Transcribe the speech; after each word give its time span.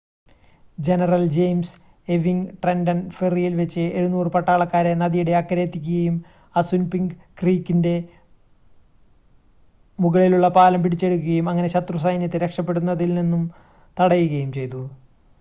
general 0.77 1.23
James 1.27 1.75
Ewing 2.07 2.47
Trenton 2.63 2.99
ഫെറിയിൽ 3.09 3.53
വെച്ച് 3.55 3.83
700 3.97 4.31
പട്ടാളക്കാരെ 4.35 4.93
നദിയുടെ 5.01 5.33
അക്കരെ 5.41 5.63
എത്തിക്കുകയും 5.63 6.15
അസുൻപിങ്ക് 6.55 7.13
ക്രീക്കിൻറ്റെ 7.41 7.93
മുകളിലുള്ള 9.99 10.49
പാലം 10.57 10.81
പിടിച്ചെടുക്കുകയും 10.83 11.49
അങ്ങനെ 11.49 11.69
ശത്രു 11.69 11.99
സൈന്യത്തെ 11.99 12.43
രക്ഷപ്പെടുന്നതിൽ 12.45 13.11
നിന്നും 13.13 13.45
തടയുകയും 13.97 14.51
ചെയ്യുന്നു 14.51 14.83